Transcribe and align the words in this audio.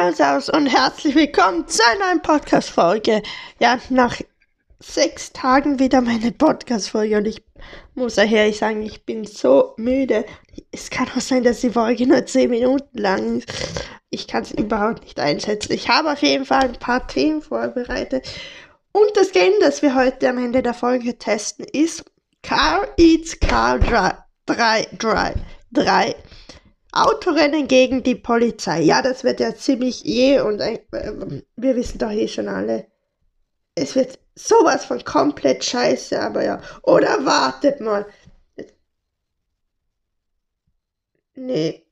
aus 0.00 0.48
und 0.48 0.66
herzlich 0.66 1.14
willkommen 1.14 1.68
zu 1.68 1.80
einer 1.84 2.06
neuen 2.06 2.22
Podcast-Folge. 2.22 3.22
Ja, 3.60 3.78
nach 3.90 4.20
sechs 4.80 5.32
Tagen 5.32 5.78
wieder 5.78 6.00
meine 6.00 6.32
Podcast-Folge 6.32 7.16
und 7.16 7.26
ich 7.26 7.44
muss 7.94 8.18
ehrlich 8.18 8.58
sagen, 8.58 8.82
ich 8.82 9.04
bin 9.04 9.24
so 9.24 9.72
müde. 9.76 10.24
Es 10.72 10.90
kann 10.90 11.06
auch 11.16 11.20
sein, 11.20 11.44
dass 11.44 11.60
die 11.60 11.70
Folge 11.70 12.08
nur 12.08 12.26
zehn 12.26 12.50
Minuten 12.50 12.98
lang 12.98 13.38
ist. 13.38 13.48
Ich 14.10 14.26
kann 14.26 14.42
es 14.42 14.50
überhaupt 14.50 15.04
nicht 15.04 15.20
einschätzen. 15.20 15.72
Ich 15.72 15.88
habe 15.88 16.12
auf 16.12 16.22
jeden 16.22 16.44
Fall 16.44 16.64
ein 16.64 16.78
paar 16.78 17.06
Themen 17.06 17.40
vorbereitet. 17.40 18.26
Und 18.90 19.16
das 19.16 19.30
Game, 19.30 19.52
das 19.60 19.80
wir 19.80 19.94
heute 19.94 20.28
am 20.28 20.38
Ende 20.38 20.60
der 20.62 20.74
Folge 20.74 21.16
testen, 21.18 21.66
ist 21.72 22.04
Car 22.42 22.88
Eats 22.96 23.38
Car 23.38 23.78
3. 23.78 24.16
3. 24.46 25.34
3. 25.72 26.16
Autorennen 26.94 27.68
gegen 27.68 28.02
die 28.02 28.14
Polizei. 28.14 28.80
Ja, 28.82 29.02
das 29.02 29.24
wird 29.24 29.40
ja 29.40 29.54
ziemlich 29.54 30.02
je 30.04 30.40
und 30.40 30.60
äh, 30.60 30.80
wir 31.56 31.76
wissen 31.76 31.98
doch 31.98 32.10
eh 32.10 32.28
schon 32.28 32.48
alle. 32.48 32.86
Es 33.74 33.96
wird 33.96 34.18
sowas 34.36 34.84
von 34.84 35.02
komplett 35.04 35.64
scheiße, 35.64 36.20
aber 36.20 36.44
ja. 36.44 36.60
Oder 36.82 37.24
wartet 37.24 37.80
mal. 37.80 38.06
Nee. 41.36 41.84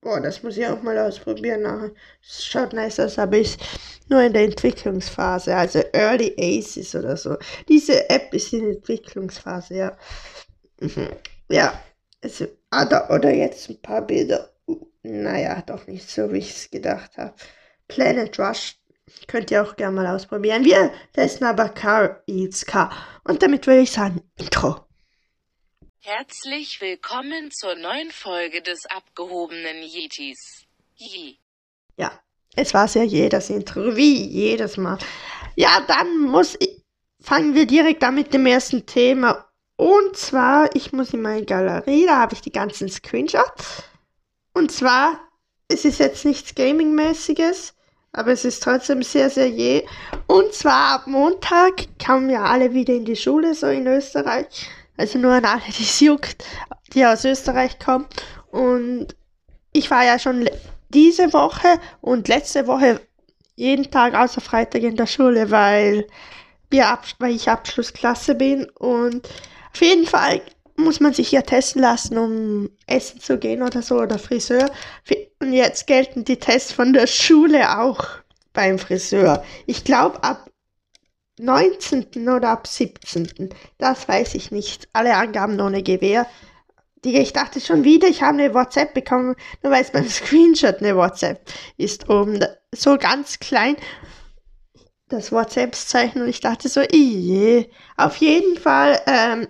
Boah, 0.00 0.20
das 0.20 0.42
muss 0.42 0.56
ich 0.56 0.66
auch 0.66 0.82
mal 0.82 0.98
ausprobieren 0.98 1.62
nachher. 1.62 1.90
Das 2.22 2.44
schaut 2.44 2.72
nice 2.72 3.00
aus, 3.00 3.18
aber 3.18 3.38
ist 3.38 3.60
nur 4.08 4.22
in 4.22 4.32
der 4.32 4.44
Entwicklungsphase, 4.44 5.54
also 5.54 5.80
Early 5.92 6.34
Aces 6.38 6.94
oder 6.94 7.16
so. 7.16 7.36
Diese 7.68 8.08
App 8.08 8.32
ist 8.32 8.52
in 8.52 8.70
Entwicklungsphase, 8.70 9.74
ja. 9.74 9.98
Mhm. 10.80 11.08
Ja, 11.48 11.80
also, 12.22 12.46
oder, 12.72 13.10
oder 13.10 13.32
jetzt 13.32 13.68
ein 13.70 13.80
paar 13.80 14.02
Bilder. 14.02 14.50
Naja, 15.02 15.62
doch 15.62 15.86
nicht 15.86 16.10
so, 16.10 16.32
wie 16.32 16.38
ich 16.38 16.50
es 16.50 16.70
gedacht 16.70 17.16
habe. 17.16 17.34
Planet 17.86 18.38
Rush 18.38 18.76
könnt 19.26 19.50
ihr 19.50 19.62
auch 19.62 19.76
gerne 19.76 19.96
mal 19.96 20.06
ausprobieren. 20.06 20.64
Wir 20.64 20.92
testen 21.12 21.46
aber 21.46 21.70
Car 21.70 22.22
Eats 22.26 22.66
Car. 22.66 22.92
Und 23.24 23.42
damit 23.42 23.66
würde 23.66 23.80
ich 23.80 23.90
sagen, 23.90 24.22
Intro. 24.36 24.84
Herzlich 26.00 26.80
willkommen 26.80 27.50
zur 27.50 27.74
neuen 27.74 28.10
Folge 28.10 28.62
des 28.62 28.86
abgehobenen 28.86 29.82
Yetis. 29.82 30.66
Je. 30.94 31.36
Ja, 31.96 32.12
es 32.56 32.74
war 32.74 32.88
sehr 32.88 33.04
je 33.04 33.28
das 33.28 33.50
Intro, 33.50 33.96
wie 33.96 34.24
jedes 34.24 34.76
Mal. 34.76 34.98
Ja, 35.56 35.84
dann 35.86 36.22
muss 36.22 36.56
ich, 36.60 36.82
fangen 37.20 37.54
wir 37.54 37.66
direkt 37.66 38.02
an 38.04 38.14
mit 38.14 38.32
dem 38.32 38.46
ersten 38.46 38.86
Thema. 38.86 39.47
Und 39.78 40.16
zwar, 40.16 40.74
ich 40.74 40.92
muss 40.92 41.14
in 41.14 41.22
meine 41.22 41.44
Galerie, 41.44 42.04
da 42.04 42.18
habe 42.18 42.34
ich 42.34 42.40
die 42.40 42.50
ganzen 42.50 42.88
Screenshots. 42.88 43.84
Und 44.52 44.72
zwar, 44.72 45.20
es 45.68 45.84
ist 45.84 46.00
jetzt 46.00 46.24
nichts 46.24 46.56
Gaming-mäßiges, 46.56 47.74
aber 48.10 48.32
es 48.32 48.44
ist 48.44 48.60
trotzdem 48.60 49.04
sehr, 49.04 49.30
sehr 49.30 49.48
je. 49.48 49.86
Und 50.26 50.52
zwar 50.52 50.96
ab 50.96 51.06
Montag 51.06 51.86
kommen 52.04 52.28
ja 52.28 52.42
alle 52.42 52.74
wieder 52.74 52.92
in 52.92 53.04
die 53.04 53.14
Schule, 53.14 53.54
so 53.54 53.68
in 53.68 53.86
Österreich. 53.86 54.68
Also 54.96 55.20
nur 55.20 55.34
an 55.34 55.44
alle, 55.44 55.62
die 55.68 55.84
es 55.84 56.00
juckt, 56.00 56.44
die 56.92 57.06
aus 57.06 57.24
Österreich 57.24 57.78
kommen. 57.78 58.06
Und 58.50 59.14
ich 59.72 59.92
war 59.92 60.04
ja 60.04 60.18
schon 60.18 60.50
diese 60.88 61.32
Woche 61.32 61.78
und 62.00 62.26
letzte 62.26 62.66
Woche 62.66 63.00
jeden 63.54 63.92
Tag 63.92 64.14
außer 64.14 64.40
Freitag 64.40 64.82
in 64.82 64.96
der 64.96 65.06
Schule, 65.06 65.52
weil, 65.52 66.04
wir 66.68 66.98
weil 67.20 67.36
ich 67.36 67.48
Abschlussklasse 67.48 68.34
bin 68.34 68.68
und 68.70 69.28
auf 69.72 69.80
jeden 69.80 70.06
Fall 70.06 70.42
muss 70.76 71.00
man 71.00 71.12
sich 71.12 71.32
ja 71.32 71.42
testen 71.42 71.82
lassen, 71.82 72.16
um 72.18 72.70
essen 72.86 73.20
zu 73.20 73.38
gehen 73.38 73.62
oder 73.62 73.82
so 73.82 73.96
oder 73.96 74.18
Friseur. 74.18 74.70
Und 75.40 75.52
jetzt 75.52 75.86
gelten 75.86 76.24
die 76.24 76.38
Tests 76.38 76.72
von 76.72 76.92
der 76.92 77.06
Schule 77.06 77.78
auch 77.80 78.04
beim 78.52 78.78
Friseur. 78.78 79.44
Ich 79.66 79.84
glaube 79.84 80.22
ab 80.22 80.50
19. 81.40 82.28
oder 82.28 82.50
ab 82.50 82.66
17. 82.66 83.50
Das 83.78 84.08
weiß 84.08 84.34
ich 84.34 84.50
nicht. 84.50 84.88
Alle 84.92 85.14
Angaben 85.16 85.60
ohne 85.60 85.82
Gewehr. 85.82 86.26
Ich 87.04 87.32
dachte 87.32 87.60
schon 87.60 87.84
wieder, 87.84 88.08
ich 88.08 88.22
habe 88.22 88.38
eine 88.38 88.54
WhatsApp 88.54 88.92
bekommen, 88.92 89.36
nur 89.62 89.72
weil 89.72 89.82
es 89.82 89.92
beim 89.92 90.08
Screenshot 90.08 90.78
eine 90.78 90.96
WhatsApp 90.96 91.40
ist 91.76 92.08
oben. 92.08 92.44
So 92.74 92.98
ganz 92.98 93.38
klein 93.38 93.76
das 95.08 95.32
WhatsApp-Zeichen 95.32 96.22
und 96.22 96.28
ich 96.28 96.40
dachte 96.40 96.68
so, 96.68 96.82
je. 96.82 97.70
Auf 97.96 98.16
jeden 98.16 98.58
Fall 98.58 99.00
ähm, 99.06 99.48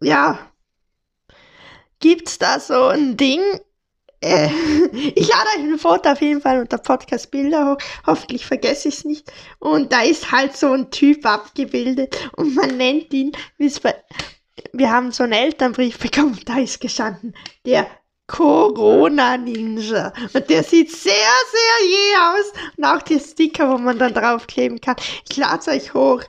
ja, 0.00 0.38
gibt's 2.00 2.38
da 2.38 2.60
so 2.60 2.86
ein 2.88 3.16
Ding? 3.16 3.40
Äh, 4.20 4.48
ich 5.14 5.28
lade 5.28 5.48
euch 5.56 5.62
ein 5.62 5.78
Foto 5.78 6.10
auf 6.10 6.20
jeden 6.20 6.40
Fall 6.40 6.60
unter 6.60 6.78
Podcast 6.78 7.30
Bilder 7.30 7.72
hoch. 7.72 7.78
Hoffentlich 8.06 8.46
vergesse 8.46 8.88
ich 8.88 8.94
es 8.96 9.04
nicht. 9.04 9.32
Und 9.58 9.92
da 9.92 10.02
ist 10.02 10.32
halt 10.32 10.56
so 10.56 10.72
ein 10.72 10.90
Typ 10.90 11.26
abgebildet 11.26 12.30
und 12.36 12.54
man 12.54 12.76
nennt 12.76 13.12
ihn, 13.12 13.32
es 13.58 13.80
wir 14.72 14.90
haben 14.90 15.12
so 15.12 15.24
einen 15.24 15.32
Elternbrief 15.32 15.98
bekommen, 15.98 16.38
da 16.46 16.58
ist 16.58 16.80
gestanden, 16.80 17.34
der 17.66 17.86
Corona 18.26 19.36
Ninja. 19.36 20.12
Und 20.32 20.48
der 20.48 20.62
sieht 20.62 20.90
sehr, 20.90 21.12
sehr 21.12 21.88
je 21.88 22.16
aus. 22.16 22.52
Und 22.76 22.84
auch 22.84 23.02
die 23.02 23.20
Sticker, 23.20 23.70
wo 23.70 23.78
man 23.78 23.98
dann 23.98 24.14
draufkleben 24.14 24.80
kann. 24.80 24.96
Ich 25.28 25.36
lade 25.36 25.58
es 25.58 25.68
euch 25.68 25.94
hoch. 25.94 26.22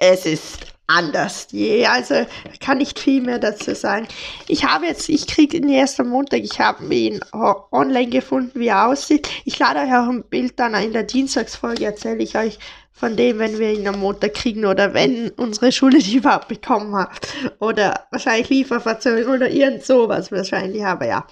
Es 0.00 0.26
ist 0.26 0.73
anders 0.86 1.48
je. 1.50 1.86
Also 1.86 2.26
kann 2.60 2.78
nicht 2.78 2.98
viel 2.98 3.22
mehr 3.22 3.38
dazu 3.38 3.74
sagen. 3.74 4.06
Ich 4.48 4.64
habe 4.64 4.86
jetzt, 4.86 5.08
ich 5.08 5.26
kriege 5.26 5.56
ihn 5.56 5.68
erst 5.68 5.98
am 6.00 6.08
Montag, 6.08 6.40
ich 6.40 6.60
habe 6.60 6.94
ihn 6.94 7.20
online 7.32 8.10
gefunden, 8.10 8.60
wie 8.60 8.68
er 8.68 8.88
aussieht. 8.88 9.28
Ich 9.44 9.58
lade 9.58 9.80
euch 9.80 9.94
auch 9.94 10.08
ein 10.08 10.24
Bild 10.24 10.58
dann 10.58 10.74
in 10.74 10.92
der 10.92 11.04
Dienstagsfolge, 11.04 11.84
erzähle 11.84 12.22
ich 12.22 12.36
euch 12.36 12.58
von 12.92 13.16
dem, 13.16 13.38
wenn 13.38 13.58
wir 13.58 13.72
ihn 13.72 13.88
am 13.88 13.98
Montag 13.98 14.34
kriegen 14.34 14.64
oder 14.64 14.94
wenn 14.94 15.30
unsere 15.30 15.72
Schule 15.72 15.98
die 15.98 16.16
überhaupt 16.16 16.48
bekommen 16.48 16.94
hat. 16.94 17.28
Oder 17.58 18.06
wahrscheinlich 18.10 18.50
Lieferverzögerung 18.50 19.34
oder 19.34 19.50
irgend 19.50 19.84
sowas 19.84 20.30
wahrscheinlich, 20.30 20.84
aber 20.84 21.06
ja. 21.06 21.26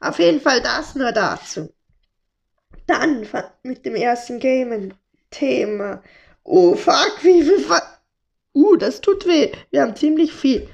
Auf 0.00 0.18
jeden 0.18 0.40
Fall 0.40 0.60
das 0.60 0.94
nur 0.94 1.12
dazu. 1.12 1.72
Dann 2.86 3.26
mit 3.62 3.84
dem 3.84 3.94
ersten 3.94 4.38
Game-Thema. 4.40 6.02
Oh 6.42 6.74
fuck, 6.74 7.18
wie 7.22 7.42
viel... 7.42 7.60
Ver 7.60 7.82
Uh, 8.54 8.76
das 8.76 9.00
tut 9.00 9.26
weh. 9.26 9.52
Wir 9.70 9.82
haben 9.82 9.96
ziemlich 9.96 10.32
viel. 10.32 10.68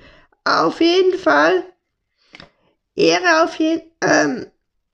Auf 0.45 0.81
jeden 0.81 1.19
Fall. 1.19 1.65
Ehre 2.97 3.43
auf 3.43 3.57
jeden 3.57 3.91
ähm, 4.03 4.47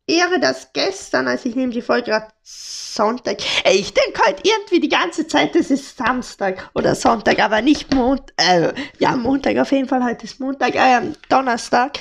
Ehre, 0.07 0.41
dass 0.41 0.73
gestern, 0.73 1.29
als 1.29 1.45
ich 1.45 1.55
nehme 1.55 1.73
die 1.73 1.83
Folge 1.83 2.11
gerade 2.11 2.29
Sonntag, 2.43 3.39
ey, 3.65 3.77
ich 3.77 3.95
denke 3.95 4.21
halt 4.25 4.41
irgendwie 4.45 4.81
die 4.81 4.89
ganze 4.89 5.27
Zeit, 5.27 5.55
das 5.55 5.71
ist 5.71 5.97
Samstag 5.97 6.71
oder 6.75 6.95
Sonntag, 6.95 7.39
aber 7.39 7.63
nicht 7.63 7.95
Montag, 7.95 8.35
äh, 8.37 8.73
ja, 8.99 9.15
Montag 9.15 9.57
auf 9.59 9.71
jeden 9.71 9.89
Fall, 9.89 10.03
heute 10.03 10.25
ist 10.25 10.41
Montag, 10.41 10.75
äh, 10.75 11.01
Donnerstag. 11.29 11.99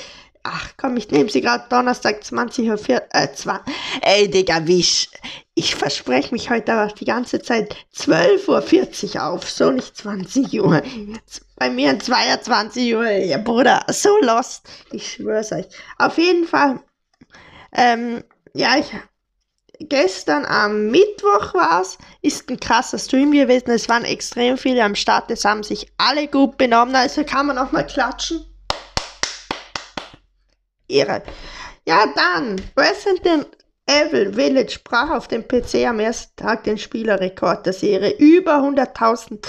Ach 0.52 0.74
komm, 0.78 0.98
ich 0.98 1.12
nehme 1.12 1.30
sie 1.30 1.42
gerade 1.42 1.66
Donnerstag 1.70 2.24
20 2.24 2.70
Uhr, 2.70 2.78
4, 2.80 3.08
äh, 3.12 3.28
20. 3.32 3.72
Ey, 4.02 4.28
Digga, 4.28 4.66
wie 4.66 4.80
ich, 4.80 5.12
ich 5.54 5.76
verspreche 5.76 6.34
mich 6.34 6.50
heute 6.50 6.74
aber 6.74 6.92
die 6.92 7.06
ganze 7.06 7.40
Zeit 7.40 7.76
12.40 7.96 9.16
Uhr 9.16 9.24
auf, 9.26 9.48
so 9.48 9.70
nicht 9.70 9.96
20 9.96 10.59
Uhr. 10.59 10.82
Bei 11.56 11.70
mir 11.70 12.00
22 12.00 12.96
Uhr, 12.96 13.09
ja, 13.12 13.38
Bruder, 13.38 13.86
so 13.90 14.18
lost. 14.22 14.68
Ich 14.92 15.12
schwör's 15.12 15.52
euch. 15.52 15.68
Auf 16.00 16.18
jeden 16.18 16.48
Fall, 16.48 16.80
ähm, 17.72 18.24
ja, 18.56 18.78
ich, 18.80 18.92
gestern 19.78 20.46
am 20.46 20.88
Mittwoch 20.88 21.54
war's, 21.54 22.00
ist 22.24 22.50
ein 22.50 22.59
krasser 22.59 22.98
Stream 22.98 23.32
gewesen. 23.32 23.70
Es 23.70 23.88
waren 23.88 24.04
extrem 24.04 24.58
viele 24.58 24.84
am 24.84 24.96
Start, 24.96 25.30
es 25.30 25.46
haben 25.46 25.62
sich 25.62 25.92
alle 25.98 26.28
gut 26.28 26.58
benommen, 26.58 26.96
also 26.96 27.24
kann 27.24 27.46
man 27.46 27.59
auch 27.59 27.72
mal 27.72 27.86
klatschen. 27.86 28.49
Ehre. 30.90 31.24
Ja, 31.88 32.06
dann, 32.16 32.62
Resident 32.78 33.48
Evil 33.88 34.34
Village 34.34 34.80
brach 34.84 35.09
auf 35.09 35.28
dem 35.28 35.47
PC 35.47 35.88
am 35.88 36.00
ersten 36.00 36.36
Tag 36.36 36.64
den 36.64 36.78
Spielerrekord 36.78 37.66
der 37.66 37.74
Serie. 37.74 38.16
Über 38.18 38.58
100.000 38.58 39.40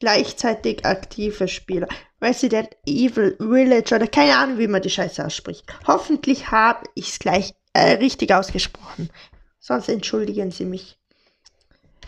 gleichzeitig 0.00 0.86
aktive 0.86 1.48
Spieler. 1.48 1.88
Resident 2.22 2.70
Evil 2.86 3.36
Village 3.38 3.94
oder 3.94 4.06
keine 4.06 4.36
Ahnung, 4.36 4.58
wie 4.58 4.68
man 4.68 4.80
die 4.80 4.90
Scheiße 4.90 5.24
ausspricht. 5.24 5.64
Hoffentlich 5.86 6.50
habe 6.50 6.86
ich 6.94 7.10
es 7.10 7.18
gleich 7.18 7.52
äh, 7.74 7.96
richtig 7.96 8.32
ausgesprochen. 8.32 9.10
Sonst 9.58 9.88
entschuldigen 9.88 10.50
Sie 10.50 10.64
mich. 10.64 10.98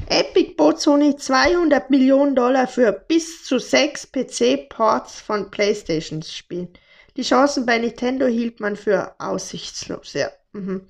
Epic 0.09 0.55
bot 0.57 0.81
Sony 0.81 1.17
200 1.17 1.91
Millionen 1.91 2.35
Dollar 2.35 2.69
für 2.69 2.93
bis 2.93 3.45
zu 3.45 3.59
sechs 3.59 4.07
PC-Ports 4.11 5.21
von 5.21 5.51
PlayStation-Spielen. 5.51 6.69
Die 7.17 7.23
Chancen 7.23 7.65
bei 7.65 7.79
Nintendo 7.79 8.27
hielt 8.27 8.61
man 8.61 8.77
für 8.77 9.15
aussichtslos, 9.19 10.13
ja. 10.13 10.29
Mhm. 10.53 10.87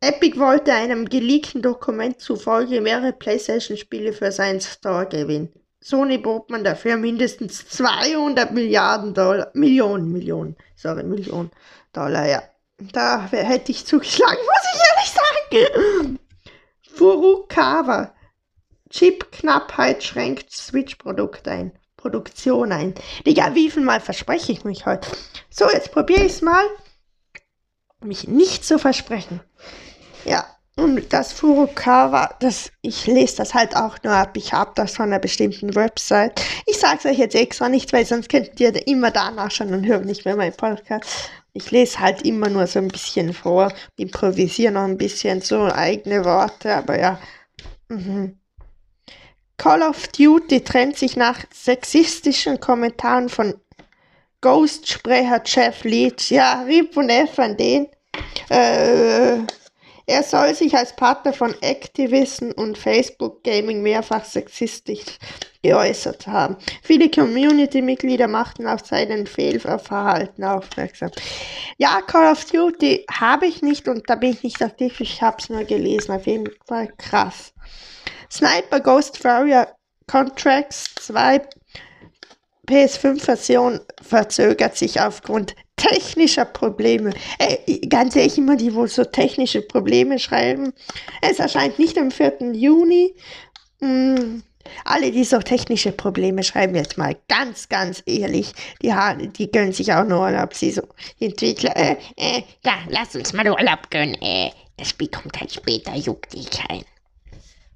Epic 0.00 0.36
wollte 0.38 0.72
einem 0.72 1.08
geleakten 1.08 1.62
Dokument 1.62 2.20
zufolge 2.20 2.80
mehrere 2.80 3.12
PlayStation-Spiele 3.12 4.12
für 4.12 4.32
seinen 4.32 4.60
Store 4.60 5.06
gewinnen. 5.06 5.52
Sony 5.80 6.18
bot 6.18 6.50
man 6.50 6.64
dafür 6.64 6.96
mindestens 6.96 7.68
200 7.68 8.52
Milliarden 8.52 9.14
Dollar, 9.14 9.50
Millionen, 9.54 10.10
Millionen, 10.10 10.56
sorry, 10.76 11.04
Millionen 11.04 11.50
Dollar, 11.92 12.26
ja. 12.26 12.42
da 12.78 13.28
hätte 13.30 13.70
ich 13.70 13.86
zugeschlagen, 13.86 14.38
muss 14.40 14.74
ich 14.74 15.50
ehrlich 15.50 15.68
sagen. 15.70 16.18
Furukawa. 16.94 18.14
Chip-Knappheit 18.90 20.02
schränkt 20.02 20.50
Switch-Produkt 20.52 21.48
ein. 21.48 21.72
Produktion 22.02 22.72
ein. 22.72 22.94
Digga, 23.24 23.54
wie 23.54 23.70
viel 23.70 23.84
Mal 23.84 24.00
verspreche 24.00 24.50
ich 24.50 24.64
mich 24.64 24.86
heute? 24.86 25.08
So, 25.50 25.70
jetzt 25.70 25.92
probiere 25.92 26.24
ich 26.24 26.32
es 26.32 26.42
mal. 26.42 26.64
Mich 28.02 28.26
nicht 28.26 28.64
zu 28.64 28.80
versprechen. 28.80 29.40
Ja, 30.24 30.44
und 30.76 31.12
das 31.12 31.32
Furukawa, 31.32 32.34
das, 32.40 32.72
ich 32.82 33.06
lese 33.06 33.36
das 33.36 33.54
halt 33.54 33.76
auch 33.76 33.98
nur 34.02 34.14
ab. 34.14 34.36
Ich 34.36 34.52
habe 34.52 34.72
das 34.74 34.96
von 34.96 35.06
einer 35.06 35.20
bestimmten 35.20 35.76
Website. 35.76 36.42
Ich 36.66 36.78
sage 36.78 36.98
es 36.98 37.04
euch 37.04 37.18
jetzt 37.18 37.36
extra 37.36 37.68
nicht, 37.68 37.92
weil 37.92 38.04
sonst 38.04 38.28
könnt 38.28 38.58
ihr 38.58 38.86
immer 38.88 39.12
danach 39.12 39.52
schon 39.52 39.72
und 39.72 39.86
hören 39.86 40.06
nicht 40.06 40.24
mehr 40.24 40.34
meinen 40.34 40.56
Podcast. 40.56 41.30
Ich 41.52 41.70
lese 41.70 42.00
halt 42.00 42.22
immer 42.22 42.48
nur 42.48 42.66
so 42.66 42.80
ein 42.80 42.88
bisschen 42.88 43.32
vor, 43.32 43.72
improvisiere 43.96 44.72
noch 44.72 44.84
ein 44.84 44.98
bisschen 44.98 45.40
so 45.40 45.64
eigene 45.66 46.24
Worte, 46.24 46.74
aber 46.74 46.98
ja. 46.98 47.20
Mhm. 47.88 48.41
Call 49.56 49.82
of 49.82 50.08
Duty 50.08 50.62
trennt 50.62 50.96
sich 50.96 51.16
nach 51.16 51.38
sexistischen 51.52 52.58
Kommentaren 52.58 53.28
von 53.28 53.54
Ghost-Sprecher 54.40 55.42
Jeff 55.44 55.84
Leach. 55.84 56.30
Ja, 56.30 56.62
Rip 56.62 56.96
und 56.96 57.10
F 57.10 57.38
an 57.38 57.56
den. 57.56 57.88
Äh, 58.48 59.38
er 60.06 60.22
soll 60.24 60.54
sich 60.54 60.76
als 60.76 60.94
Partner 60.96 61.32
von 61.32 61.54
Activision 61.62 62.52
und 62.52 62.76
Facebook 62.76 63.44
Gaming 63.44 63.82
mehrfach 63.82 64.24
sexistisch 64.24 65.18
geäußert 65.62 66.26
haben. 66.26 66.56
Viele 66.82 67.08
Community-Mitglieder 67.08 68.26
machten 68.26 68.66
auf 68.66 68.84
seinen 68.84 69.28
Fehlverhalten 69.28 70.42
aufmerksam. 70.42 71.12
Ja, 71.78 72.00
Call 72.02 72.32
of 72.32 72.44
Duty 72.46 73.06
habe 73.12 73.46
ich 73.46 73.62
nicht 73.62 73.86
und 73.86 74.10
da 74.10 74.16
bin 74.16 74.32
ich 74.32 74.42
nicht 74.42 74.60
aktiv, 74.60 75.00
ich 75.00 75.22
habe 75.22 75.36
es 75.38 75.48
nur 75.48 75.64
gelesen. 75.64 76.10
Auf 76.10 76.26
jeden 76.26 76.50
Fall 76.66 76.88
krass. 76.98 77.52
Sniper 78.32 78.80
Ghost 78.80 79.22
Warrior 79.24 79.68
Contracts 80.06 80.86
2 81.00 81.42
PS5-Version 82.66 83.80
verzögert 84.00 84.74
sich 84.74 84.98
aufgrund 85.02 85.54
technischer 85.76 86.46
Probleme. 86.46 87.12
Äh, 87.38 87.86
ganz 87.88 88.16
ehrlich, 88.16 88.38
immer 88.38 88.56
die, 88.56 88.74
wo 88.74 88.86
so 88.86 89.04
technische 89.04 89.60
Probleme 89.60 90.18
schreiben. 90.18 90.72
Es 91.20 91.40
erscheint 91.40 91.78
nicht 91.78 91.98
am 91.98 92.10
4. 92.10 92.52
Juni. 92.54 93.14
Hm, 93.80 94.42
alle, 94.86 95.10
die 95.10 95.24
so 95.24 95.38
technische 95.40 95.92
Probleme 95.92 96.42
schreiben, 96.42 96.74
jetzt 96.74 96.96
mal 96.96 97.14
ganz, 97.28 97.68
ganz 97.68 98.02
ehrlich, 98.06 98.52
die, 98.80 98.94
die 99.36 99.50
gönnen 99.50 99.72
sich 99.72 99.92
auch 99.92 100.04
nur 100.04 100.20
Urlaub. 100.20 100.54
Sie 100.54 100.70
so, 100.70 100.82
Entwickler, 101.20 101.76
äh, 101.76 101.96
äh, 102.16 102.44
ja, 102.64 102.78
lass 102.88 103.14
uns 103.14 103.34
mal 103.34 103.46
Urlaub 103.46 103.90
gönnen. 103.90 104.14
Äh, 104.22 104.52
das 104.78 104.88
Spiel 104.88 105.08
kommt 105.08 105.38
halt 105.38 105.52
später, 105.52 105.94
juckt 105.96 106.32
dich 106.32 106.48
kein. 106.48 106.82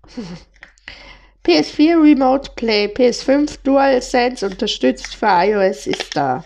PS4 1.44 2.02
Remote 2.02 2.50
Play, 2.56 2.86
PS5 2.86 3.58
DualSense 3.62 4.44
unterstützt 4.44 5.14
für 5.14 5.26
iOS 5.26 5.86
ist 5.86 6.16
da. 6.16 6.42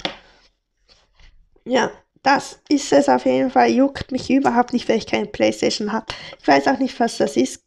Ja, 1.65 1.91
das 2.23 2.61
ist 2.69 2.93
es 2.93 3.09
auf 3.09 3.25
jeden 3.25 3.51
Fall. 3.51 3.71
Juckt 3.71 4.13
mich 4.13 4.29
überhaupt 4.31 4.73
nicht, 4.73 4.89
weil 4.89 4.99
ich 4.99 5.07
keine 5.07 5.27
Playstation 5.27 5.93
habe. 5.93 6.07
Ich 6.41 6.47
weiß 6.47 6.69
auch 6.69 6.79
nicht, 6.79 6.99
was 7.01 7.17
das 7.17 7.37
ist. 7.37 7.63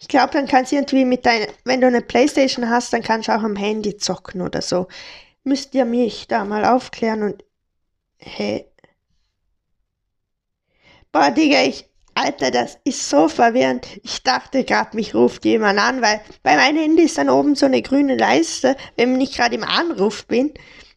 Ich 0.00 0.08
glaube, 0.08 0.32
dann 0.32 0.46
kannst 0.46 0.72
du 0.72 0.76
irgendwie 0.76 1.04
mit 1.04 1.26
deiner, 1.26 1.46
wenn 1.64 1.80
du 1.80 1.86
eine 1.86 2.00
Playstation 2.02 2.68
hast, 2.68 2.92
dann 2.92 3.02
kannst 3.02 3.28
du 3.28 3.32
auch 3.32 3.42
am 3.42 3.56
Handy 3.56 3.96
zocken 3.96 4.40
oder 4.40 4.62
so. 4.62 4.88
Müsst 5.44 5.74
ihr 5.74 5.84
mich 5.84 6.26
da 6.28 6.44
mal 6.44 6.64
aufklären 6.64 7.22
und. 7.22 7.44
Hä? 8.18 8.66
Boah, 11.12 11.30
Digga, 11.30 11.62
ich, 11.64 11.87
Alter, 12.18 12.50
das 12.50 12.78
ist 12.82 13.08
so 13.08 13.28
verwirrend. 13.28 13.86
Ich 14.02 14.24
dachte 14.24 14.64
gerade, 14.64 14.96
mich 14.96 15.14
ruft 15.14 15.44
jemand 15.44 15.78
an, 15.78 16.02
weil 16.02 16.20
bei 16.42 16.56
meinem 16.56 16.78
Handy 16.78 17.04
ist 17.04 17.16
dann 17.16 17.30
oben 17.30 17.54
so 17.54 17.66
eine 17.66 17.80
grüne 17.80 18.16
Leiste, 18.16 18.76
wenn 18.96 19.20
ich 19.20 19.36
gerade 19.36 19.54
im 19.54 19.62
Anruf 19.62 20.26
bin. 20.26 20.52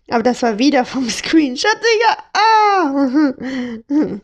Aber 0.09 0.23
das 0.23 0.41
war 0.41 0.57
wieder 0.57 0.83
vom 0.83 1.07
Screenshot, 1.11 1.77
Digga. 1.77 2.17
Ah! 2.33 2.91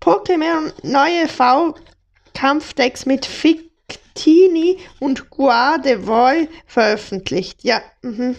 Pokémon 0.00 0.72
neue 0.82 1.28
V-Kampfdecks 1.28 3.04
mit 3.04 3.26
Fictini 3.26 4.78
und 4.98 5.28
Guardevoy 5.28 6.48
veröffentlicht. 6.66 7.62
Ja, 7.64 7.82
mhm. 8.00 8.36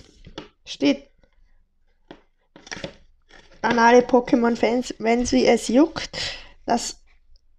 steht 0.66 1.08
an 3.62 3.78
alle 3.78 4.00
Pokémon-Fans, 4.00 4.96
wenn 4.98 5.28
sie 5.28 5.46
es 5.46 5.68
juckt. 5.68 6.43
Das 6.66 7.04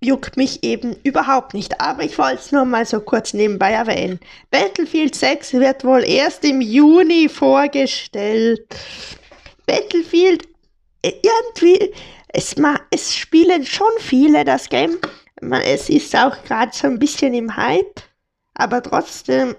juckt 0.05 0.37
mich 0.37 0.63
eben 0.63 0.97
überhaupt 1.03 1.55
nicht. 1.55 1.81
Aber 1.81 2.03
ich 2.03 2.19
wollte 2.19 2.37
es 2.37 2.53
nur 2.53 2.65
mal 2.65 2.87
so 2.87 3.01
kurz 3.01 3.33
nebenbei 3.33 3.73
erwähnen. 3.73 4.21
Battlefield 4.51 5.15
6 5.15 5.55
wird 5.55 5.85
wohl 5.85 6.05
erst 6.05 6.45
im 6.45 6.61
Juni 6.61 7.29
vorgestellt. 7.29 8.67
Battlefield, 9.67 10.47
äh, 11.03 11.13
irgendwie, 11.23 11.93
es, 12.29 12.55
es 12.91 13.15
spielen 13.15 13.65
schon 13.65 13.93
viele 13.99 14.45
das 14.45 14.69
Game. 14.69 14.99
Es 15.65 15.89
ist 15.89 16.15
auch 16.17 16.43
gerade 16.45 16.73
so 16.75 16.87
ein 16.87 16.99
bisschen 16.99 17.35
im 17.35 17.57
Hype. 17.57 18.03
Aber 18.55 18.83
trotzdem, 18.83 19.57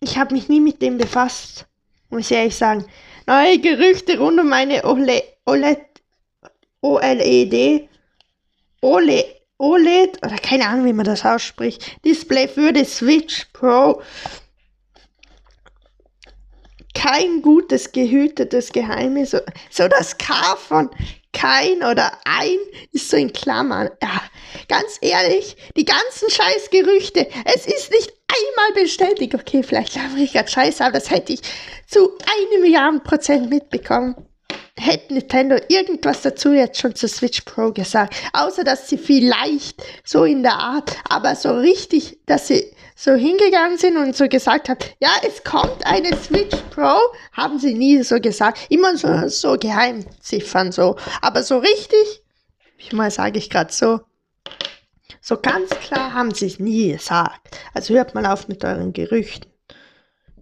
ich 0.00 0.16
habe 0.16 0.34
mich 0.34 0.48
nie 0.48 0.60
mit 0.60 0.80
dem 0.82 0.98
befasst. 0.98 1.66
Muss 2.10 2.30
ich 2.30 2.36
ehrlich 2.36 2.56
sagen. 2.56 2.84
Neue 3.26 3.58
Gerüchte 3.58 4.18
rund 4.18 4.38
um 4.38 4.52
eine 4.52 4.84
OLED, 4.84 5.24
OLED, 6.80 7.88
OLED 8.86 9.36
OLED, 9.58 10.18
oder 10.24 10.36
keine 10.36 10.66
Ahnung, 10.66 10.84
wie 10.84 10.92
man 10.92 11.06
das 11.06 11.24
ausspricht, 11.24 12.04
Display 12.04 12.46
für 12.46 12.72
die 12.72 12.84
Switch 12.84 13.46
Pro. 13.52 14.02
Kein 16.94 17.42
gutes, 17.42 17.92
gehütetes 17.92 18.72
Geheimnis. 18.72 19.30
So, 19.30 19.38
so 19.70 19.88
das 19.88 20.16
K 20.18 20.56
von 20.56 20.90
kein 21.32 21.78
oder 21.82 22.12
ein 22.24 22.58
ist 22.92 23.10
so 23.10 23.16
in 23.16 23.32
Klammern. 23.32 23.90
Ja, 24.02 24.22
ganz 24.68 24.98
ehrlich, 25.00 25.56
die 25.76 25.84
ganzen 25.84 26.30
Scheißgerüchte, 26.30 27.28
es 27.44 27.66
ist 27.66 27.90
nicht 27.90 28.12
einmal 28.28 28.82
bestätigt. 28.82 29.34
Okay, 29.34 29.62
vielleicht 29.62 29.96
laufe 29.96 30.18
ich 30.18 30.32
gerade 30.32 30.48
scheiße, 30.48 30.84
aber 30.84 30.98
das 30.98 31.10
hätte 31.10 31.32
ich 31.32 31.40
zu 31.86 32.16
einem 32.18 32.62
Milliarden 32.62 33.02
Prozent 33.02 33.50
mitbekommen 33.50 34.14
hätte 34.78 35.14
Nintendo 35.14 35.56
irgendwas 35.68 36.22
dazu 36.22 36.52
jetzt 36.52 36.80
schon 36.80 36.94
zur 36.94 37.08
Switch 37.08 37.40
Pro 37.42 37.72
gesagt. 37.72 38.14
Außer, 38.32 38.64
dass 38.64 38.88
sie 38.88 38.98
vielleicht 38.98 39.82
so 40.04 40.24
in 40.24 40.42
der 40.42 40.54
Art, 40.54 40.96
aber 41.08 41.34
so 41.34 41.56
richtig, 41.56 42.18
dass 42.26 42.48
sie 42.48 42.72
so 42.94 43.12
hingegangen 43.12 43.78
sind 43.78 43.96
und 43.96 44.16
so 44.16 44.28
gesagt 44.28 44.68
haben, 44.68 44.78
ja, 45.00 45.10
es 45.26 45.44
kommt 45.44 45.86
eine 45.86 46.16
Switch 46.16 46.56
Pro, 46.70 46.98
haben 47.32 47.58
sie 47.58 47.74
nie 47.74 48.02
so 48.02 48.20
gesagt. 48.20 48.66
Immer 48.70 48.96
so, 48.96 49.28
so 49.28 49.56
Geheimziffern 49.58 50.72
so. 50.72 50.96
Aber 51.20 51.42
so 51.42 51.58
richtig, 51.58 52.22
ich 52.78 52.92
mal 52.92 53.10
sage 53.10 53.38
ich 53.38 53.50
gerade 53.50 53.72
so, 53.72 54.00
so 55.20 55.36
ganz 55.36 55.70
klar 55.70 56.14
haben 56.14 56.32
sie 56.32 56.46
es 56.46 56.58
nie 56.58 56.92
gesagt. 56.92 57.58
Also 57.74 57.94
hört 57.94 58.14
mal 58.14 58.26
auf 58.26 58.48
mit 58.48 58.64
euren 58.64 58.92
Gerüchten. 58.92 59.50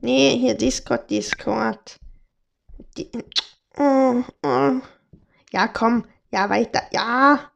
Nee, 0.01 0.37
hier 0.39 0.55
Discord, 0.55 1.11
Discord. 1.11 1.99
Die. 2.97 3.11
Ja, 3.77 5.69
komm. 5.69 6.05
Ja, 6.31 6.49
weiter. 6.51 6.83
Ja. 6.93 7.51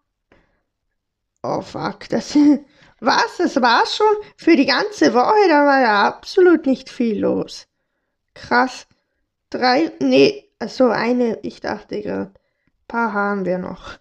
Oh, 1.43 1.63
fuck. 1.63 2.09
Das. 2.09 2.37
Was? 3.01 3.37
Das 3.39 3.61
war's 3.61 3.97
schon? 3.97 4.17
Für 4.37 4.57
die 4.57 4.67
ganze 4.67 5.15
Woche? 5.15 5.49
Da 5.49 5.65
war 5.65 5.81
ja 5.81 6.07
absolut 6.09 6.67
nicht 6.67 6.91
viel 6.91 7.21
los. 7.21 7.67
Krass. 8.35 8.87
Drei. 9.51 9.93
Nee. 10.01 10.51
Also 10.59 10.89
eine. 10.89 11.39
Ich 11.43 11.61
dachte 11.61 12.03
gerade. 12.03 12.33
Paar 12.89 13.13
haben 13.13 13.45
wir 13.45 13.59
noch. 13.59 13.99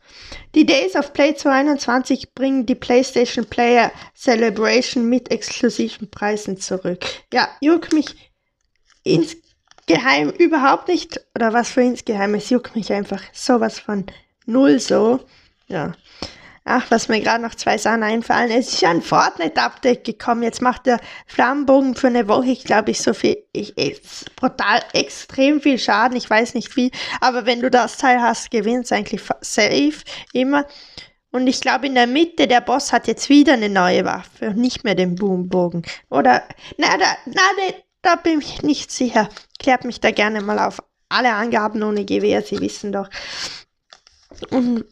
Die 0.55 0.65
Days 0.65 0.95
of 0.95 1.11
Play 1.11 1.35
221 1.35 2.33
bringen 2.33 2.65
die 2.65 2.75
PlayStation 2.75 3.45
Player 3.45 3.91
Celebration 4.15 5.09
mit 5.09 5.29
exklusiven 5.29 6.09
Preisen 6.09 6.57
zurück. 6.57 7.03
Ja, 7.33 7.49
juck 7.59 7.91
mich 7.91 8.15
ins 9.03 9.35
geheim 9.87 10.29
überhaupt 10.29 10.87
nicht. 10.87 11.19
Oder 11.35 11.53
was 11.53 11.71
für 11.71 11.81
insgeheim, 11.81 12.35
es 12.35 12.49
juckt 12.49 12.75
mich 12.75 12.93
einfach 12.93 13.21
sowas 13.33 13.79
von 13.79 14.05
null 14.45 14.79
so. 14.79 15.19
Ja. 15.67 15.93
Ach, 16.69 16.85
was 16.89 17.07
mir 17.07 17.21
gerade 17.21 17.41
noch 17.41 17.55
zwei 17.55 17.77
Sachen 17.77 18.03
einfallen. 18.03 18.51
Es 18.51 18.73
ist 18.73 18.81
ja 18.81 18.89
ein 18.89 19.01
Fortnite-Update 19.01 20.03
gekommen. 20.03 20.43
Jetzt 20.43 20.61
macht 20.61 20.85
der 20.85 20.99
Flammenbogen 21.25 21.95
für 21.95 22.07
eine 22.07 22.27
Woche, 22.27 22.49
ich 22.49 22.65
glaube, 22.65 22.91
ich 22.91 23.01
so 23.01 23.13
viel, 23.13 23.37
ich, 23.53 23.77
ist 23.77 24.35
brutal 24.35 24.81
extrem 24.91 25.61
viel 25.61 25.79
Schaden. 25.79 26.17
Ich 26.17 26.29
weiß 26.29 26.55
nicht 26.55 26.75
wie, 26.75 26.91
aber 27.21 27.45
wenn 27.45 27.61
du 27.61 27.71
das 27.71 27.97
Teil 27.97 28.21
hast, 28.21 28.51
gewinnst 28.51 28.91
eigentlich 28.91 29.21
safe 29.39 30.03
immer. 30.33 30.65
Und 31.31 31.47
ich 31.47 31.61
glaube, 31.61 31.87
in 31.87 31.95
der 31.95 32.07
Mitte, 32.07 32.47
der 32.47 32.59
Boss 32.59 32.91
hat 32.91 33.07
jetzt 33.07 33.29
wieder 33.29 33.53
eine 33.53 33.69
neue 33.69 34.03
Waffe 34.03 34.47
und 34.49 34.57
nicht 34.57 34.83
mehr 34.83 34.95
den 34.95 35.15
Boombogen. 35.15 35.83
Oder, 36.09 36.43
na, 36.77 36.97
da, 36.97 37.17
na, 37.27 37.41
da 38.07 38.15
bin 38.15 38.39
ich 38.39 38.63
nicht 38.63 38.89
sicher. 38.89 39.29
Klärt 39.59 39.83
mich 39.83 39.99
da 39.99 40.11
gerne 40.11 40.41
mal 40.41 40.59
auf. 40.59 40.81
Alle 41.09 41.33
Angaben 41.33 41.83
ohne 41.83 42.05
Gewehr, 42.05 42.41
Sie 42.41 42.59
wissen 42.59 42.91
doch. 42.91 43.09
Und 44.49 44.85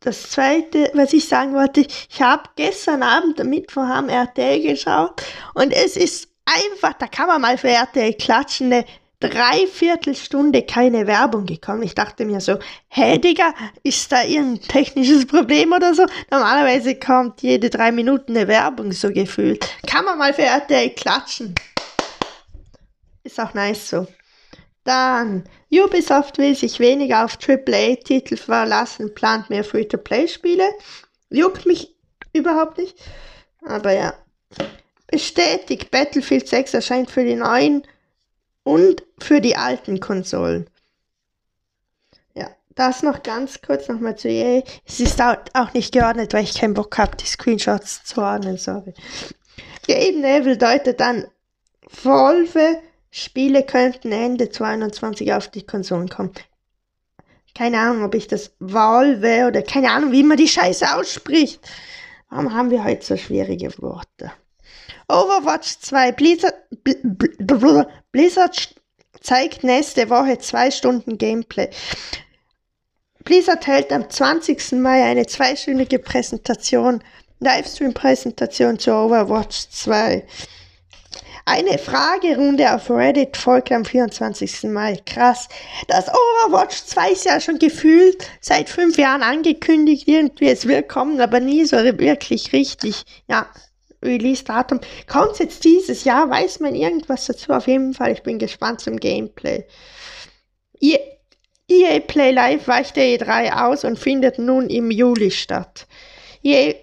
das 0.00 0.30
zweite, 0.30 0.90
was 0.94 1.12
ich 1.12 1.28
sagen 1.28 1.54
wollte, 1.54 1.80
ich 1.80 2.22
habe 2.22 2.44
gestern 2.56 3.02
Abend 3.02 3.40
am 3.40 3.48
Mittwoch 3.48 3.82
am 3.82 4.08
RTL 4.08 4.60
geschaut 4.60 5.22
und 5.54 5.72
es 5.72 5.96
ist 5.96 6.28
einfach, 6.44 6.94
da 6.94 7.06
kann 7.06 7.28
man 7.28 7.40
mal 7.40 7.56
für 7.56 7.68
RTL 7.68 8.14
klatschen, 8.14 8.72
eine 8.72 8.84
Dreiviertelstunde 9.20 10.62
keine 10.62 11.06
Werbung 11.06 11.46
gekommen. 11.46 11.82
Ich 11.82 11.94
dachte 11.94 12.24
mir 12.24 12.40
so, 12.40 12.58
hä 12.88 13.18
Digga, 13.18 13.54
ist 13.84 14.10
da 14.10 14.24
irgendein 14.24 14.68
technisches 14.68 15.26
Problem 15.26 15.72
oder 15.72 15.94
so? 15.94 16.04
Normalerweise 16.30 16.96
kommt 16.96 17.40
jede 17.42 17.70
drei 17.70 17.92
Minuten 17.92 18.36
eine 18.36 18.48
Werbung 18.48 18.90
so 18.90 19.12
gefühlt. 19.12 19.64
Kann 19.86 20.04
man 20.04 20.18
mal 20.18 20.34
für 20.34 20.42
RTL 20.42 20.90
klatschen. 20.90 21.54
Ist 23.32 23.40
auch 23.40 23.54
nice 23.54 23.88
so. 23.88 24.06
Dann, 24.84 25.44
Ubisoft 25.70 26.36
will 26.36 26.54
sich 26.54 26.78
weniger 26.80 27.24
auf 27.24 27.38
AAA-Titel 27.38 28.36
verlassen, 28.36 29.14
plant 29.14 29.48
mehr 29.48 29.64
Free-to-Play-Spiele. 29.64 30.68
Juckt 31.30 31.64
mich 31.64 31.96
überhaupt 32.34 32.76
nicht. 32.76 32.94
Aber 33.64 33.92
ja. 33.92 34.12
Bestätigt, 35.06 35.90
Battlefield 35.90 36.46
6 36.46 36.74
erscheint 36.74 37.10
für 37.10 37.24
die 37.24 37.36
neuen 37.36 37.86
und 38.64 39.02
für 39.18 39.40
die 39.40 39.56
alten 39.56 39.98
Konsolen. 39.98 40.68
Ja, 42.34 42.50
das 42.74 43.02
noch 43.02 43.22
ganz 43.22 43.62
kurz 43.62 43.88
nochmal 43.88 44.18
zu 44.18 44.28
EA. 44.28 44.62
Es 44.84 45.00
ist 45.00 45.22
auch 45.22 45.72
nicht 45.72 45.94
geordnet, 45.94 46.34
weil 46.34 46.44
ich 46.44 46.52
keinen 46.52 46.74
Bock 46.74 46.98
habe, 46.98 47.16
die 47.16 47.26
Screenshots 47.26 48.04
zu 48.04 48.20
ordnen, 48.20 48.58
sorry. 48.58 48.92
Game 49.86 50.20
Level 50.20 50.58
deutet 50.58 51.00
dann 51.00 51.26
Volve 51.88 52.82
Spiele 53.14 53.62
könnten 53.62 54.10
Ende 54.10 54.48
2021 54.48 55.34
auf 55.34 55.48
die 55.48 55.66
Konsolen 55.66 56.08
kommen. 56.08 56.32
Keine 57.54 57.78
Ahnung, 57.78 58.04
ob 58.04 58.14
ich 58.14 58.26
das 58.26 58.52
Valve 58.58 59.46
oder 59.46 59.60
keine 59.62 59.90
Ahnung, 59.90 60.12
wie 60.12 60.22
man 60.22 60.38
die 60.38 60.48
Scheiße 60.48 60.96
ausspricht. 60.96 61.60
Warum 62.30 62.54
haben 62.54 62.70
wir 62.70 62.82
heute 62.82 63.04
so 63.04 63.16
schwierige 63.18 63.70
Worte? 63.82 64.32
Overwatch 65.08 65.78
2 65.80 66.12
Blizzard, 66.12 66.54
Blizzard 68.12 68.74
zeigt 69.20 69.62
nächste 69.62 70.08
Woche 70.08 70.38
zwei 70.38 70.70
Stunden 70.70 71.18
Gameplay. 71.18 71.68
Blizzard 73.24 73.66
hält 73.66 73.92
am 73.92 74.08
20. 74.08 74.72
Mai 74.72 75.04
eine 75.04 75.26
zweistündige 75.26 75.98
Präsentation, 75.98 77.04
Livestream-Präsentation 77.40 78.78
zu 78.78 78.90
Overwatch 78.92 79.68
2. 79.68 80.26
Eine 81.44 81.78
Fragerunde 81.78 82.72
auf 82.72 82.88
Reddit 82.88 83.36
folgt 83.36 83.72
am 83.72 83.84
24. 83.84 84.64
Mai. 84.64 84.96
Krass. 85.04 85.48
Das 85.88 86.06
Overwatch 86.08 86.84
2 86.84 87.12
ist 87.12 87.24
ja 87.24 87.40
schon 87.40 87.58
gefühlt 87.58 88.26
seit 88.40 88.68
fünf 88.68 88.96
Jahren 88.96 89.22
angekündigt. 89.22 90.06
Irgendwie, 90.06 90.48
es 90.48 90.68
wird 90.68 90.88
kommen, 90.88 91.20
aber 91.20 91.40
nie 91.40 91.64
so 91.64 91.76
wirklich 91.76 92.52
richtig. 92.52 93.02
Ja, 93.28 93.46
Release-Datum. 94.04 94.80
Kommt 95.08 95.38
jetzt 95.40 95.64
dieses 95.64 96.04
Jahr? 96.04 96.30
Weiß 96.30 96.60
man 96.60 96.74
irgendwas 96.74 97.26
dazu? 97.26 97.52
Auf 97.52 97.66
jeden 97.66 97.94
Fall, 97.94 98.12
ich 98.12 98.22
bin 98.22 98.38
gespannt 98.38 98.80
zum 98.80 98.98
Gameplay. 98.98 99.64
EA, 100.80 100.98
EA 101.68 102.00
Play 102.00 102.32
Live 102.32 102.68
weicht 102.68 102.96
der 102.96 103.18
E3 103.18 103.66
aus 103.66 103.84
und 103.84 103.98
findet 103.98 104.38
nun 104.38 104.68
im 104.68 104.90
Juli 104.90 105.30
statt. 105.30 105.86
EA 106.42 106.74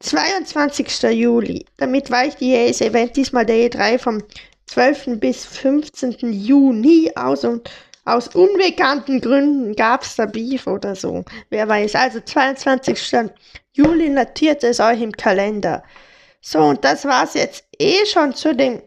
22. 0.00 1.02
Juli. 1.12 1.64
Damit 1.76 2.10
weicht 2.10 2.40
EA's 2.42 2.80
Event 2.80 3.16
diesmal 3.16 3.46
der 3.46 3.70
E3 3.70 3.98
vom 3.98 4.22
12. 4.66 5.18
bis 5.18 5.44
15. 5.44 6.32
Juni 6.32 7.10
aus 7.16 7.44
und 7.44 7.70
aus 8.04 8.28
unbekannten 8.28 9.20
Gründen 9.20 9.76
gab 9.76 10.02
es 10.02 10.16
da 10.16 10.26
Beef 10.26 10.66
oder 10.66 10.94
so. 10.94 11.24
Wer 11.50 11.68
weiß. 11.68 11.94
Also 11.94 12.20
22. 12.20 13.30
Juli 13.72 14.08
notiert 14.08 14.64
es 14.64 14.80
euch 14.80 15.00
im 15.00 15.12
Kalender. 15.12 15.82
So, 16.40 16.60
und 16.60 16.84
das 16.84 17.04
war's 17.04 17.34
jetzt 17.34 17.64
eh 17.78 18.04
schon 18.06 18.34
zu 18.34 18.54
den 18.54 18.82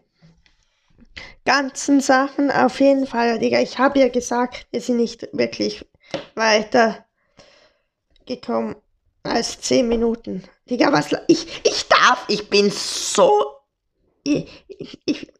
ganzen 1.44 2.00
Sachen. 2.00 2.50
Auf 2.50 2.80
jeden 2.80 3.06
Fall, 3.06 3.38
Digga, 3.38 3.60
ich 3.60 3.78
habe 3.78 4.00
ja 4.00 4.08
gesagt, 4.08 4.66
wir 4.72 4.80
sind 4.80 4.96
nicht 4.96 5.28
wirklich 5.32 5.86
weiter 6.34 7.04
gekommen 8.26 8.74
als 9.24 9.60
10 9.60 9.88
Minuten. 9.88 10.44
Digga, 10.70 10.92
was. 10.92 11.08
Ich, 11.26 11.46
ich 11.64 11.88
darf, 11.88 12.24
ich 12.28 12.48
bin 12.48 12.70
so. 12.70 13.44
Ich, 14.22 14.48
ich, 15.06 15.32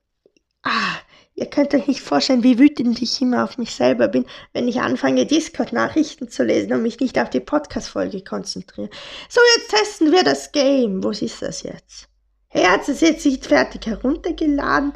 ah, 0.63 0.97
ihr 1.35 1.47
könnt 1.47 1.75
euch 1.75 1.87
nicht 1.87 2.01
vorstellen, 2.01 2.43
wie 2.43 2.59
wütend 2.59 3.01
ich 3.01 3.21
immer 3.21 3.45
auf 3.45 3.59
mich 3.59 3.75
selber 3.75 4.09
bin, 4.09 4.27
wenn 4.53 4.69
ich 4.69 4.81
anfange, 4.81 5.27
Discord-Nachrichten 5.27 6.29
zu 6.29 6.45
lesen 6.45 6.73
und 6.73 6.83
mich 6.83 7.01
nicht 7.01 7.19
auf 7.19 7.31
die 7.31 7.41
Podcast-Folge 7.41 8.23
konzentriere. 8.23 8.91
So, 9.29 9.41
jetzt 9.57 9.71
testen 9.71 10.13
wir 10.13 10.25
das 10.25 10.53
Game. 10.53 11.03
Wo 11.03 11.11
ist 11.11 11.43
das 11.43 11.63
jetzt? 11.63 12.09
Hey, 12.49 12.65
hat 12.65 12.89
es 12.89 13.01
jetzt 13.01 13.25
nicht 13.27 13.47
fertig 13.47 13.87
heruntergeladen? 13.87 14.93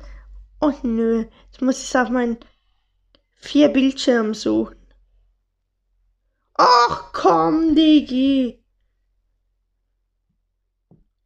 Oh 0.60 0.72
nö, 0.82 1.24
jetzt 1.46 1.62
muss 1.62 1.78
ich 1.78 1.88
es 1.88 1.96
auf 1.96 2.08
meinen 2.08 2.38
vier 3.40 3.68
Bildschirmen 3.68 4.34
suchen. 4.34 4.76
Ach 6.54 7.12
komm, 7.12 7.74
Digi. 7.74 8.58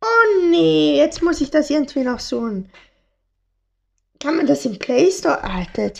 Oh 0.02 0.48
nee, 0.50 0.96
jetzt 0.96 1.22
muss 1.22 1.40
ich 1.40 1.50
das 1.50 1.70
irgendwie 1.70 2.02
noch 2.02 2.18
suchen. 2.18 2.72
Kann 4.18 4.36
man 4.36 4.46
das 4.46 4.64
im 4.64 4.78
Play 4.78 5.10
Store? 5.10 5.42
Alter. 5.44 5.92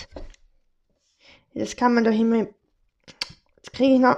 Das 1.55 1.77
kann 1.77 1.95
man 1.95 2.05
doch 2.05 2.13
immer. 2.13 2.49
Jetzt 3.57 3.73
kriege 3.73 3.95
ich 3.95 4.01
noch. 4.01 4.17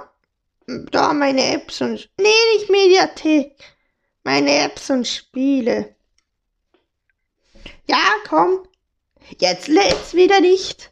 Da 0.67 1.13
meine 1.13 1.53
Apps 1.53 1.81
und. 1.81 2.09
Nee, 2.19 2.55
nicht 2.55 2.69
Mediathek. 2.69 3.55
Meine 4.23 4.57
Apps 4.63 4.89
und 4.89 5.07
Spiele. 5.07 5.95
Ja, 7.87 8.03
komm. 8.27 8.67
Jetzt 9.39 9.67
lädt's 9.67 10.15
wieder 10.15 10.39
nicht. 10.39 10.91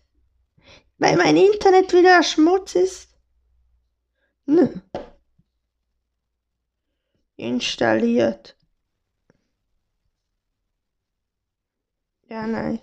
Weil 1.00 1.18
mein 1.18 1.38
Internet 1.38 1.94
wieder 1.94 2.22
Schmutz 2.22 2.76
ist. 2.76 3.10
Nö. 4.46 4.68
Installiert. 7.38 8.56
Ja, 12.34 12.48
nein. 12.48 12.80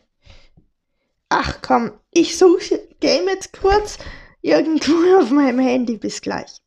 Ach 1.29 1.59
komm, 1.61 1.91
ich 2.13 2.39
suche 2.39 2.87
Game 3.01 3.27
jetzt 3.27 3.53
kurz 3.53 3.99
irgendwo 4.43 4.93
auf 5.19 5.33
meinem 5.33 5.59
Handy. 5.59 5.97
Bis 5.97 6.21
gleich. 6.21 6.59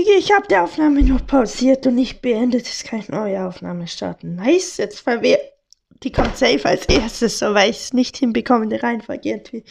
Ich 0.00 0.32
habe 0.32 0.48
die 0.48 0.56
Aufnahme 0.56 1.04
noch 1.04 1.24
pausiert 1.24 1.86
und 1.86 1.94
nicht 1.94 2.22
beendet. 2.22 2.66
Jetzt 2.66 2.84
kann 2.84 2.98
ich 2.98 3.08
neue 3.08 3.46
Aufnahme 3.46 3.86
starten. 3.86 4.34
Nice, 4.34 4.78
jetzt 4.78 4.98
verwehrt. 4.98 5.40
Die 6.02 6.10
kommt 6.10 6.36
safe 6.36 6.64
als 6.64 6.86
erstes, 6.86 7.38
so 7.38 7.54
weil 7.54 7.70
ich 7.70 7.76
es 7.76 7.92
nicht 7.92 8.16
hinbekomme, 8.16 8.66
die 8.66 8.74
Reihenfolge 8.74 9.28
irgendwie. 9.28 9.62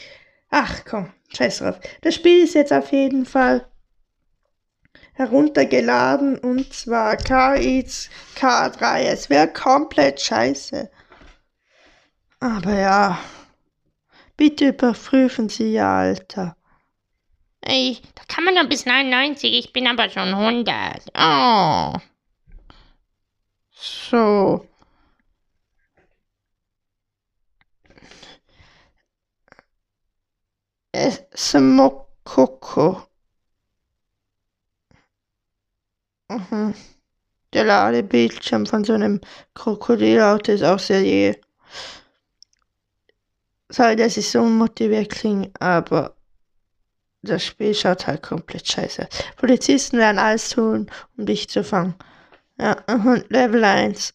Ach 0.49 0.85
komm, 0.85 1.11
scheiß 1.35 1.57
drauf. 1.57 1.81
Das 2.03 2.15
Spiel 2.15 2.45
ist 2.45 2.55
jetzt 2.55 2.71
auf 2.71 2.89
jeden 2.93 3.25
Fall 3.25 3.67
heruntergeladen 5.11 6.37
und 6.37 6.73
zwar 6.73 7.17
KIs 7.17 8.09
K3. 8.39 9.01
Es 9.01 9.29
wäre 9.29 9.49
komplett 9.49 10.21
scheiße. 10.21 10.89
Aber 12.45 12.73
ja, 12.75 13.19
bitte 14.37 14.67
überprüfen 14.67 15.49
Sie 15.49 15.73
Ihr 15.73 15.87
Alter. 15.87 16.55
Ey, 17.61 17.97
da 18.13 18.21
kann 18.27 18.43
man 18.43 18.53
noch 18.53 18.69
bis 18.69 18.85
99, 18.85 19.51
ich 19.51 19.73
bin 19.73 19.87
aber 19.87 20.11
schon 20.11 20.27
100. 20.27 21.11
Oh. 21.17 21.97
So. 23.71 24.67
Smokoko. 31.35 33.07
Mhm. 36.29 36.75
Der 37.53 37.63
Ladebildschirm 37.63 38.67
von 38.67 38.83
so 38.83 38.93
einem 38.93 39.19
Krokodilauto 39.55 40.51
ist 40.51 40.63
auch 40.63 40.77
sehr 40.77 41.01
je 41.01 41.35
soll 43.69 43.95
das 43.95 44.17
ist 44.17 44.31
so 44.31 44.41
unmotiviert 44.41 45.09
klingen, 45.09 45.51
aber 45.59 46.15
das 47.21 47.43
Spiel 47.43 47.73
schaut 47.73 48.07
halt 48.07 48.21
komplett 48.21 48.67
scheiße. 48.67 49.07
Polizisten 49.37 49.97
werden 49.97 50.19
alles 50.19 50.49
tun, 50.49 50.89
um 51.17 51.25
dich 51.25 51.49
zu 51.49 51.63
fangen. 51.63 51.95
Ja, 52.57 52.83
Level 53.29 53.63
1. 53.63 54.13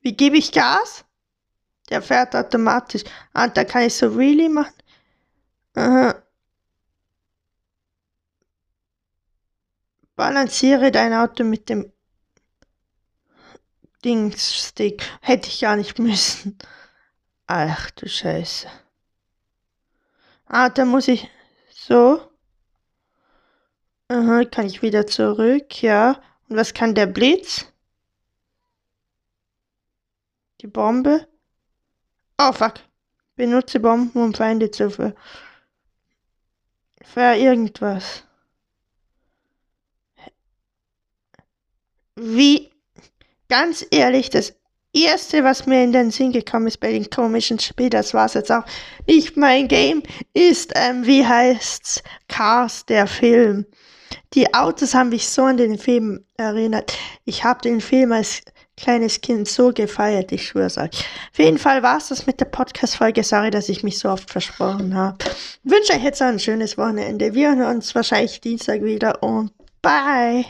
Wie 0.00 0.16
gebe 0.16 0.38
ich 0.38 0.52
Gas? 0.52 1.04
Der 1.90 2.00
fährt 2.02 2.34
automatisch. 2.34 3.04
Ah, 3.32 3.48
da 3.48 3.64
kann 3.64 3.82
ich 3.82 3.94
so 3.94 4.08
really 4.08 4.48
machen. 4.48 4.74
Aha. 5.74 6.14
Balanciere 10.16 10.90
dein 10.90 11.12
Auto 11.12 11.44
mit 11.44 11.68
dem 11.68 11.92
Dingsstick. 14.04 15.02
Hätte 15.20 15.48
ich 15.48 15.60
gar 15.60 15.76
nicht 15.76 15.98
müssen. 15.98 16.58
Ach 17.46 17.90
du 17.92 18.08
Scheiße. 18.08 18.68
Ah, 20.46 20.68
da 20.68 20.84
muss 20.84 21.08
ich 21.08 21.28
So. 21.90 22.20
Aha, 24.08 24.44
kann 24.44 24.66
ich 24.66 24.82
wieder 24.82 25.06
zurück, 25.06 25.82
ja. 25.82 26.20
Und 26.48 26.56
was 26.56 26.74
kann 26.74 26.94
der 26.94 27.06
Blitz? 27.06 27.66
Die 30.60 30.66
Bombe? 30.66 31.28
Oh, 32.38 32.52
fuck. 32.52 32.74
Benutze 33.36 33.80
Bomben, 33.80 34.20
um 34.20 34.34
Feinde 34.34 34.70
zu 34.70 34.90
ver... 34.90 35.14
Ver 37.02 37.36
irgendwas. 37.36 38.24
Wie... 42.16 42.69
Ganz 43.50 43.84
ehrlich, 43.90 44.30
das 44.30 44.54
Erste, 44.92 45.44
was 45.44 45.66
mir 45.66 45.84
in 45.84 45.92
den 45.92 46.10
Sinn 46.10 46.32
gekommen 46.32 46.68
ist 46.68 46.78
bei 46.78 46.92
den 46.92 47.10
komischen 47.10 47.58
Spielen, 47.58 47.90
das 47.90 48.14
war 48.14 48.26
es 48.26 48.34
jetzt 48.34 48.50
auch 48.50 48.64
nicht 49.06 49.36
mein 49.36 49.68
Game, 49.68 50.02
ist, 50.34 50.72
ähm, 50.74 51.04
wie 51.04 51.26
heißt's? 51.26 52.02
Cars, 52.28 52.86
der 52.86 53.06
Film. 53.06 53.66
Die 54.34 54.54
Autos 54.54 54.94
haben 54.94 55.10
mich 55.10 55.28
so 55.28 55.42
an 55.42 55.56
den 55.56 55.78
Film 55.78 56.24
erinnert. 56.36 56.96
Ich 57.24 57.44
habe 57.44 57.60
den 57.60 57.80
Film 57.80 58.12
als 58.12 58.42
kleines 58.76 59.20
Kind 59.20 59.48
so 59.48 59.72
gefeiert, 59.72 60.30
ich 60.32 60.46
schwör's 60.46 60.78
euch. 60.78 60.90
Auf 61.32 61.38
jeden 61.38 61.58
Fall 61.58 61.82
war's 61.82 62.08
das 62.08 62.26
mit 62.26 62.40
der 62.40 62.46
Podcast-Folge. 62.46 63.24
Sorry, 63.24 63.50
dass 63.50 63.68
ich 63.68 63.82
mich 63.82 63.98
so 63.98 64.08
oft 64.08 64.30
versprochen 64.30 64.94
habe. 64.94 65.18
Wünsche 65.64 65.92
euch 65.92 66.04
jetzt 66.04 66.22
ein 66.22 66.38
schönes 66.38 66.78
Wochenende. 66.78 67.34
Wir 67.34 67.54
hören 67.56 67.76
uns 67.76 67.94
wahrscheinlich 67.94 68.40
Dienstag 68.40 68.82
wieder 68.82 69.22
und 69.22 69.52
bye. 69.82 70.44